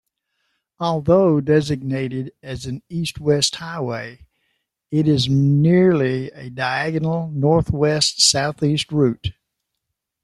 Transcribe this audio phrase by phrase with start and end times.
[0.79, 4.25] Although designated as an east-west highway,
[4.89, 9.27] it is nearly a diagonal northwest-southeast route.